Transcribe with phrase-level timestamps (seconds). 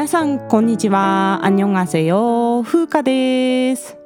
[0.00, 1.40] 皆さんこんにちは。
[1.42, 3.98] アンニョンアセヨ風花です。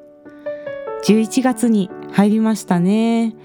[1.07, 3.37] 11月に入りましたね。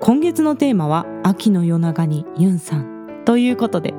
[0.00, 3.94] 今月のテーマは秋の夜長にユンさんということで、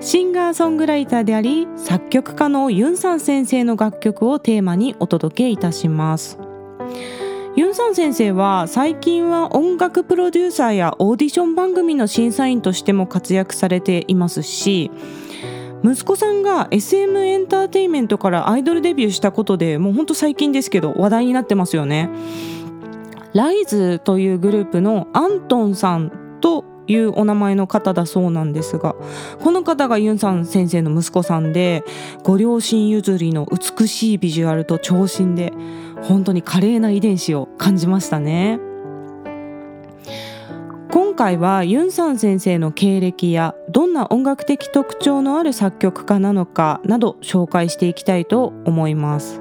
[0.00, 6.38] シンガーソングライターであり作曲家のユンさん先生の楽曲をテーマにお届けいたします。
[7.56, 14.90] ユンさん先生は最近は音楽プロデューサーやオーディション番組の審査員としても活躍されていますし
[15.84, 22.10] 息子さんが SM エンターテインメントからアイドルデビューしたことでもうほんと最近ですけど話題になってますよね。
[23.34, 26.10] ライズというグループのアントンさん
[26.40, 28.96] というお名前の方だそうなんですが
[29.40, 31.84] この方がユンさん先生の息子さんで
[32.24, 35.52] ご両親譲りの美しいビジュアルと長身で
[36.02, 38.58] 本当に華麗な遺伝子を感じましたね
[40.98, 49.40] 今回はユンさん先生の経歴やどんな音楽的特徴のある作曲家なのかなど紹介していきたいと思います。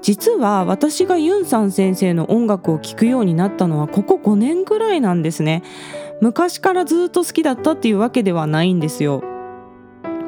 [0.00, 5.62] 実は私がユンさん先生の音楽を聴くようになったのはここ5年ぐらいなんですね。
[6.22, 9.22] 昔からずっと好きだったっていうわけではないんですよ。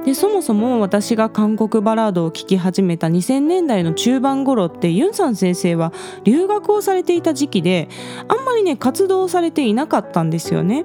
[0.04, 5.92] でそもそも私が韓国バラードを聴き始めた2000年代の中盤頃ってユンさん先生は
[6.24, 7.88] 留学をされていた時期で
[8.26, 10.84] あんまりね活動されていなかったんですよね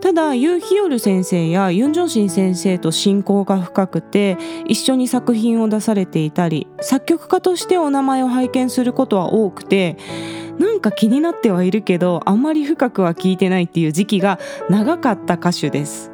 [0.00, 4.36] ただユー・ヒヨル先生やユン・ジョンシン先生と親交が深くて
[4.68, 9.96] 一緒に作品を出されていたり作曲家としてお名前を拝見することは多くて
[10.58, 16.13] なんか気になってはいるけどあんまり深くは聞いてないっていう時期が長かった歌手です。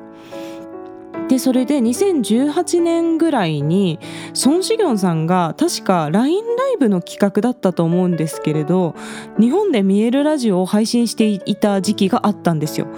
[1.30, 4.00] でそれで2018年ぐらいに
[4.34, 8.96] ソン・シギョンさんが確か LINE ライブの企画だったと思うんですけれど
[9.38, 12.88] 日本で見えるラジオを配信していた時期があったんですよ。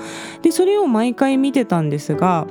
[0.41, 2.47] でそれを毎回見てたんですが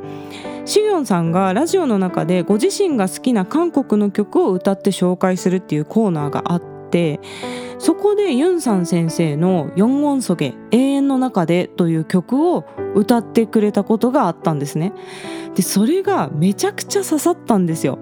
[0.66, 7.20] シギョンさんがラジオの中でご自身が好きな韓国の曲を歌って紹介するっていうコーナーがあって
[7.80, 14.94] そこでユンさん先生の「四音そげ永遠の中で」という曲を歌ってくれたことがあったんですね。
[15.56, 17.98] でそれがめちゃくちゃ刺さったんですよ。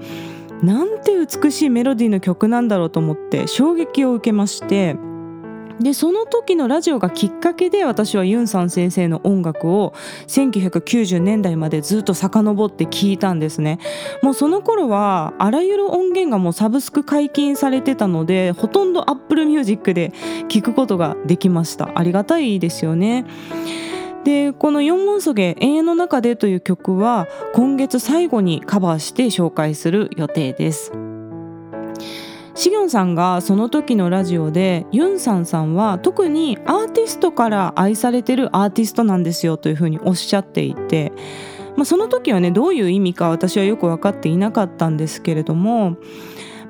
[0.62, 4.98] なんて美しいメロディーの曲なんだろうと思って衝撃を受けまして
[5.80, 9.94] でその時のラジオがきっかけで私はユンさん先生の音楽を
[10.28, 13.80] 1990年代までずっと遡って聞いたんですね。
[14.22, 20.12] もうその頃はあらゆる音源がもうサブスク解禁されてたのでほとんど Apple Music で
[20.50, 21.92] 聞くことができました。
[21.96, 23.26] ありがたいですよね。
[24.26, 30.92] でこの「四音ソゲ永遠の中で」という曲は今月最後にカバーして紹介する予定です。
[32.60, 41.14] シギョンさんがその時のラジオでユンさんさんは特にアーティストから愛されてるアーティストなんですよというふうにおっしゃっていて、
[41.78, 45.96] まあ、その時はねどういう意味か私はよく分かっていなかったんですけれども、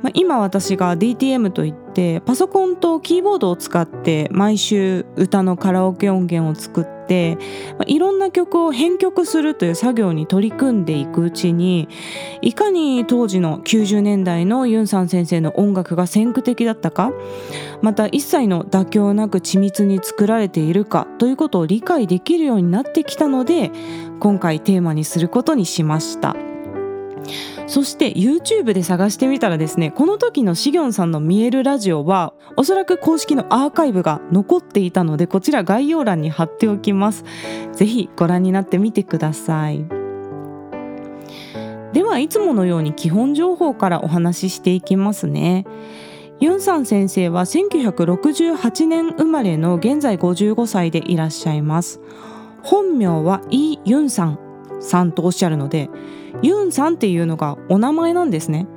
[0.02, 11.90] まあ、今私が DTM といってパソコンとキーボードを使って毎週歌のカラオケ音源を作ってまあ、いろんな曲を編曲するという作業に取り組んでいくうちに
[12.44, 17.12] いかに当時の90年代のユンさん先生の音楽が先駆的だったか
[17.81, 23.72] また一切の妥協なく緻密に作られているかということを理解できるようになってきたので
[24.20, 26.49] 今回テーマにすることにしました。
[27.68, 37.24] そして YouTube で探してみたらですねこの時のシギョンさんの見えるラジオはおそらく公式のアーカイブが残っていたのでこちら概要欄に貼っておきます。
[37.74, 39.85] ぜひご覧になってみてください。
[41.94, 45.66] ではいつものように基本情報からお話ししていきますね。
[46.40, 52.00] ユンさん先生は1968年生まれの現在55歳でいらっしゃいます。
[52.63, 54.39] 本名はイ・ユンさん
[54.80, 55.89] さんとおっしゃるので
[56.41, 58.68] ユンさんっていうのがお名前なんですね。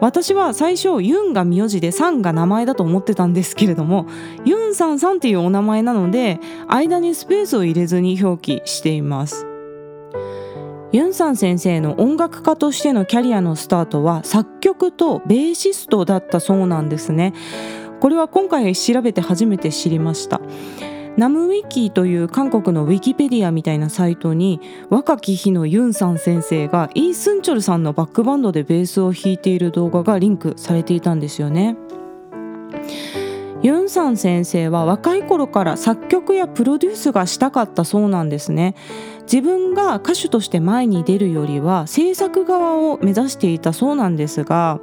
[0.00, 4.06] 私は最初ユンが名字でさんが名前だと思ってたんですけれども
[4.44, 9.46] ユンさんさんっていうお名前なので間にスペースを入れずに表記しています。
[10.92, 17.32] ユンさん先生の音楽家としてのキャリアのスタートは作曲とベーシストだったそうなんですね。
[18.00, 20.40] これは今回調べて初めて知りました。
[21.16, 31.76] ナムウィキーという韓国のウィキペディアみたいなサイトに若き日のユンさん先生がイー・スンチョルさんのバックバンドでベースを弾いている動画がリンクされていたんですよね。
[33.62, 38.74] ユンさん先生は若い頃から作曲やプロデュースがしたかったそうなんですね。
[39.22, 44.80] 自分が歌手として前に出るよりは制作側を目指していたそうなんですが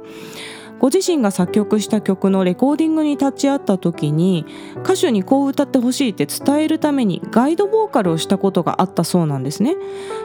[0.82, 4.44] ご自身が作曲した曲のレコーディングに立ち会った時に
[4.82, 9.76] 歌手にこう歌ってほしいって伝えるためにガイドボーカルをしたことがあったそうなんですね。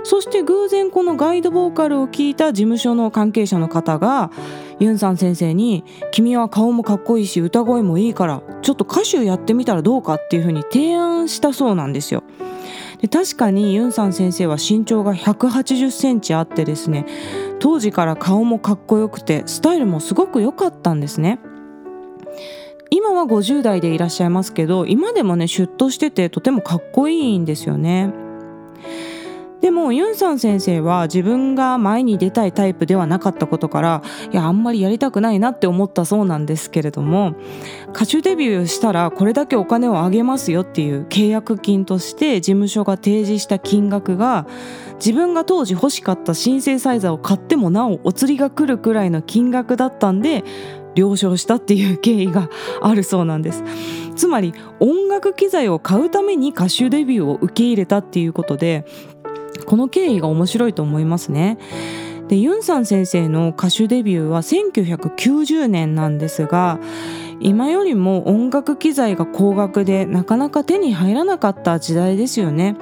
[0.03, 4.31] そして偶然このガイドボーカルを聞いた事務所の関係者の方が
[4.79, 12.23] ユンさん先生に「君は顔もかっこいいし歌声もいいからちょっと歌手やってみたらどうか」っていうふうに提案したそうなんですよ。
[12.99, 17.05] で確かにユンさん先生は身長が180センチあってですね
[17.59, 21.39] 当時から顔もかっこよくてスタイルもすごく良かったんですね。
[22.89, 28.13] 今は50代でいらっしゃいますけど今でもねシュッとしててとてもかっこいいんですよね。
[29.67, 37.35] でもユンさん先生は自分が前に出たいタイプではなかったことからいやあんまりやりたくないなって思ったそうなんですけれども
[37.89, 44.47] 歌手デビューしたらこれだけお金をあげますよっていう契約金として事務所が提示した金額が
[44.99, 50.45] 自分が当時欲しかったシンセサイザーを買ってもなおお釣りが来るくらいの金額だったんで
[50.95, 52.49] 了承したっていう経緯が
[52.81, 53.65] あるそうなんです。
[54.17, 58.85] つまり音楽機材を買うために歌手デビューを受け入れたっていうことで
[59.65, 61.57] この経緯が面白いと思いますね。
[62.27, 66.77] でユンさん先生の歌手デビューは1990年なんですが
[67.39, 72.75] 今よりも音楽機材が高額でなかなか手に入らなかった時代ですよね。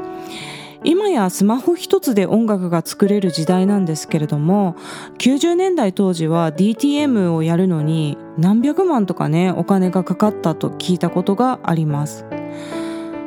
[0.83, 4.75] 今やスマホ一つで音楽が作れる時代なんですけれども
[5.17, 12.25] 90年代当時は DTM をやるのに何百万とかねお金がかかったと聞いたことがあります。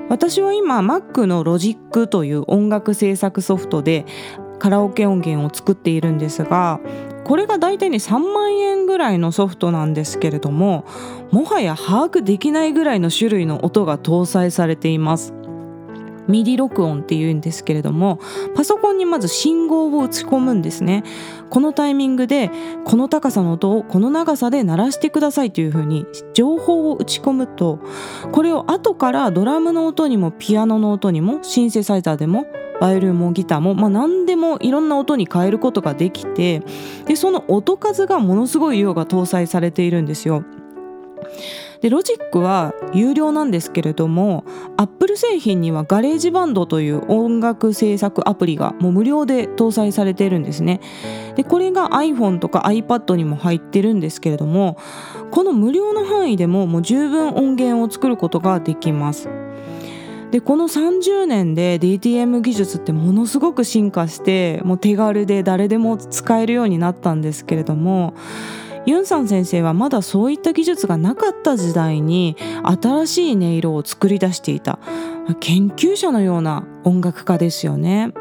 [0.08, 4.06] 私は今 Mac の Logic という音楽制作ソフトで
[4.58, 6.80] カラオケ音源を作っているんですが
[7.24, 10.86] これが大体ね3万円ぐらいのソフトなんですけれども
[11.30, 15.37] もはや把握できないぐらいの種類の音が搭載されています。
[16.28, 18.20] MIDI 録音っていうんですけれども
[18.54, 21.02] パソコンにまず信号を打ち込むんですね
[21.50, 22.50] このタイミングで
[22.84, 27.80] この高さの音をこの長さで鳴らしてくださいというふうに情報を打ち込むと
[28.32, 32.46] これを後からドラムの音にもピアノの音にもシンセサイザーでも
[32.80, 36.62] バイオリンもギターも、まあ、何でもいろんな音に変えることができて
[37.06, 40.44] でその音数がものすごい量が搭載されているんですよ。
[41.80, 44.44] でロジックは有料なんですけれども
[44.76, 50.80] アップル製品にはガレージバンドという音楽制作アプリがもう無料で搭載されているんですね。
[51.36, 54.76] でこれが iPhone とか iPad にも入ってるんですけれども
[55.30, 59.28] この無料の範囲でももう十分音源を作ることができます。
[60.30, 68.14] でこの30年で DTM 技術ってものすごく進化してもう手軽で誰でも使えるようになったんですけれども
[68.88, 74.78] ユンさん先生はまだそういった技術がなかった時代に新しい音色を作り出していた
[75.40, 78.14] 研究者のような音楽家ですよね。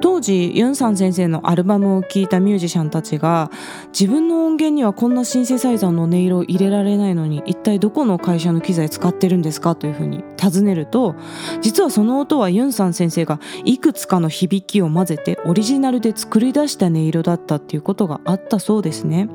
[0.00, 3.50] 当時ユンさん先生のアルバムを聴いたミュージシャンたちが
[3.98, 11.14] 自分の音源にはこんなシンセサイザーの音色を入れられないのに一体どこの会社の機材使ってるんですかというふうに尋ねると
[11.62, 19.28] 実はその音はユンさん先生がいくつかの響きを混ぜてオリジナルで作り出した音色だったっていうことがあったそうですね。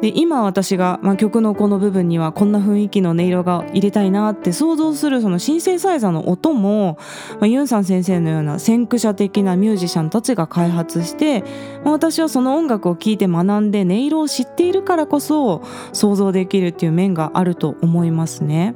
[0.00, 6.98] で今私が、まあ、曲のこの部分にはこんな雰囲気の音色が入れたいなって想像するそのシンセサイザーの音も、
[7.32, 11.42] まあ、ユンさん先生のような先駆者的なミュージシャンたちが開発して、
[11.84, 18.74] まあ、私はその音楽を聴いて学んで音色を知っているからこそ想像できるっていう面があると思いますね。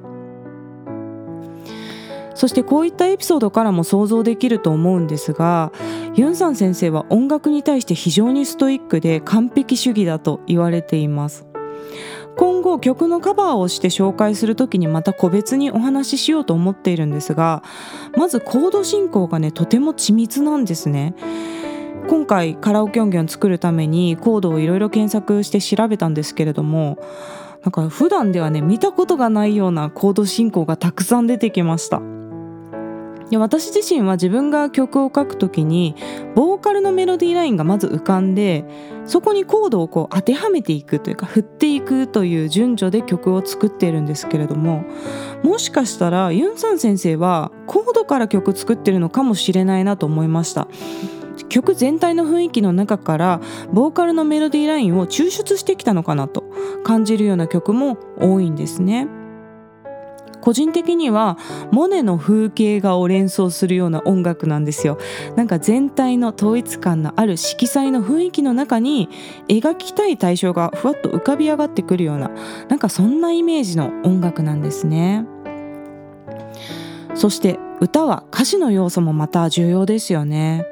[2.39, 5.73] そしてこういったエピソードからも想像できると思うんですが
[6.15, 11.47] ユンさん先生は音楽に対して非常にストイックで完璧主義だと言われています。
[12.37, 17.65] 今後曲のカバーをして紹介する時にまた個別にお話ししようと思っているんですが
[18.17, 21.17] まずコード進行がねとても緻密なんですね。
[22.09, 26.99] 今回カラオケ音源を作るためにコードをいろいろ検索して調べたんですけれども
[27.65, 32.18] なんか普段ではね見たことがないようなコード進行がたくさん出てきました。
[33.37, 35.95] 私自身は自分が曲を書くときに
[36.35, 38.65] ボーカルのメロディーラインがまず浮かんで
[39.05, 44.85] そこにコードをこう当てはめていくというか振っていくという順序で曲を作っているんですけれども
[45.43, 50.69] もしかしたらユンさん先生はコードから曲作ってるのかもしれないなと思いました
[51.49, 53.41] 曲全体の雰囲気の中から
[53.73, 56.45] ボーカルのメロディーラインを抽出してきたのかなと
[56.85, 59.09] 感じるような曲も多いんですね。
[60.41, 61.39] 個人的には
[61.73, 64.99] モネの風景画を連想するような音楽なんですよ。
[65.37, 69.09] なんか全体の統一感のある色彩の雰囲気の中に
[69.49, 72.31] 描きたい対象がふわっと浮かび上がってくるような
[72.69, 75.27] なんかそんなイメージの音楽なんですね。
[77.15, 80.65] そして歌は歌詞の要素もまた重要ですよね。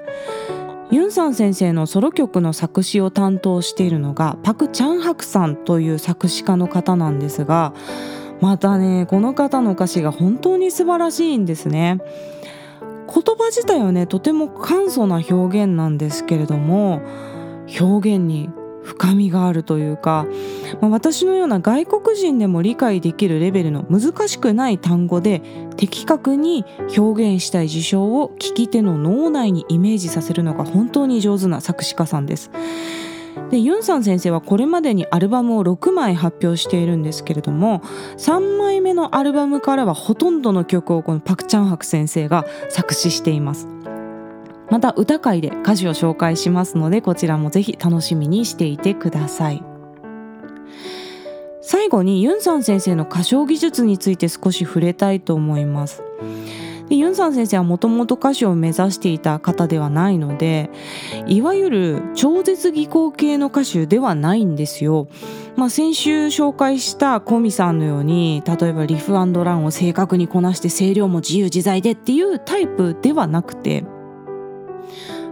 [0.90, 7.74] ユンさん先生のソロ曲の作詞を担当しているのがパク・チャンハクさんという作詞家の方なんですが
[8.40, 11.98] またねこの方の歌詞が本当に素晴らしいんですね
[12.80, 17.02] 言葉自体はねとても簡素な表現なんですけれども
[17.80, 18.50] 表現に
[18.86, 20.26] 深みがあるというか、
[20.80, 25.42] まあ、私のような外国人でも理解できるレベルの難しくない単語で
[25.76, 26.64] 的確に
[26.96, 32.52] 表現したい事象を聞き手の脳内にイメージさせるのが本当に上手な作詞家さんです。
[33.50, 37.80] でユンさん先生はこれまでにアルバムを6枚発表しているんですけれども
[38.16, 43.68] 3枚目のアルバムからはほとんどの曲をこのパク・チャンハク先生が作詞しています。
[44.70, 49.62] また歌会で歌詞を紹介しますのでこちらもぜひ楽しみにしていてください
[51.60, 56.02] 最後にユンさん先生の歌唱技術について少し触れたいと思います
[56.88, 60.70] でユンさん先生はもともと歌手を目指していた方ではないので
[61.26, 65.08] いわゆる超絶技巧系の歌手ではないんですよ。
[65.56, 73.84] まあ、先週紹介したコミさんのように例えばリフランを正確にこなして声量も自由自在でっていうタイプではなくて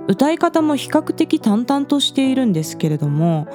[0.07, 3.47] 歌い方も比較的淡々としているんですけれども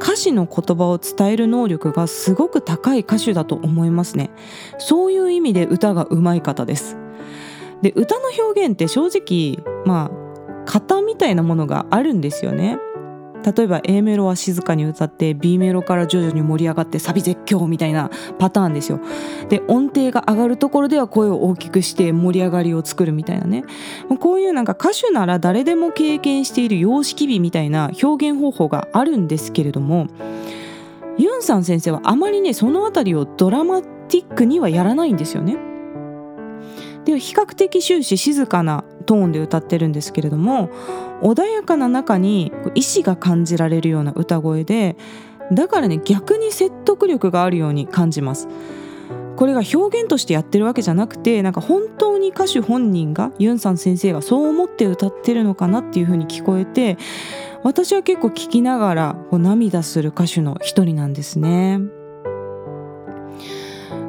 [0.00, 4.30] 歌詞の言葉を伝える能力がすごく高い歌手だと思いますね
[4.78, 6.96] そういう意味で歌が上手い方です
[7.82, 10.26] で歌の表現って正直まあ
[10.64, 12.78] 型みたいなものがあるんですよね。
[13.54, 18.98] 例えば A メロは静かに歌って B メロから徐々に盛り上がってサビ絶叫みたいなパターンですよ。
[19.48, 23.64] で音程が上がるところでは声を大きくして盛り上がりを作るみたいなね。
[24.18, 30.08] こういうなんか歌手なら誰でも経験している様式美みたいな表現方法があるんですけれども
[31.18, 35.56] ユンさん先生はあまりねその辺りをドラマティックにはやらないんですよね。
[37.06, 40.70] で比較的終始静かなトーンで歌ってるんですけれども
[41.22, 44.96] 穏やかな中に意志が感じられるような歌声で
[45.52, 48.48] だからね逆に説得力があるように感じます
[49.36, 56.98] これが表現としてやってるわけじゃなくてなんか本当に歌手本人がユンさん先生がそう思って歌ってるのかなっていう風に聞こえて
[57.62, 61.80] 私は結構聞きながらこう涙する歌手の一人なんですね。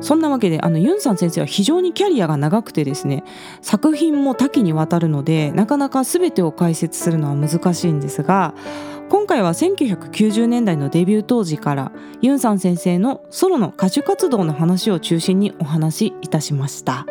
[0.01, 3.23] そんなわけであのユンさん先生は非常にキャリアが長くてですね
[3.61, 8.53] 作品も多岐にわたるのでなかなか全てを解説するのは難しいんですが
[9.09, 17.05] 今回は1990年代のデビュー当時からユンさん先生のソロの歌手活動の話を中心にお話しいたしました。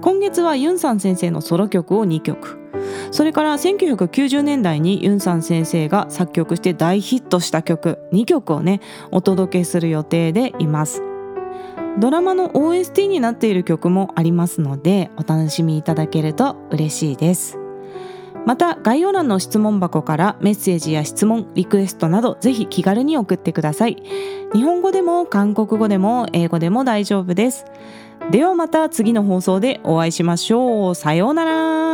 [0.00, 2.58] 今月はユンさん先生のソロ曲を2曲。
[3.12, 8.80] それから1990年代にユンさん先生が作曲して大ヒットした曲2曲をね
[9.12, 11.11] お届けする予定でいます。
[11.98, 17.58] ドラマの OST になっている曲もありますのでお楽しみいただけると嬉しいです。
[18.44, 24.02] また概要欄の質問箱からメッセージや質問リクエストなどぜひ気軽に送ってください。
[24.52, 27.66] 日本語でも韓国語でも英語でも大丈夫です。
[28.30, 30.94] ではまた次の放送でお会いしましょう。
[30.94, 31.91] さようなら。